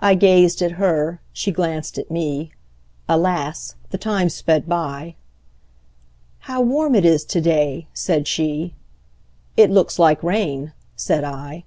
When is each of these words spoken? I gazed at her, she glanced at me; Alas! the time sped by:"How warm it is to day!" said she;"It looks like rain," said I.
I 0.00 0.16
gazed 0.16 0.60
at 0.60 0.72
her, 0.72 1.20
she 1.32 1.52
glanced 1.52 1.98
at 1.98 2.10
me; 2.10 2.50
Alas! 3.08 3.76
the 3.90 3.96
time 3.96 4.28
sped 4.28 4.68
by:"How 4.68 6.60
warm 6.62 6.96
it 6.96 7.04
is 7.04 7.24
to 7.26 7.40
day!" 7.40 7.86
said 7.94 8.26
she;"It 8.26 9.70
looks 9.70 10.00
like 10.00 10.24
rain," 10.24 10.72
said 10.96 11.22
I. 11.22 11.62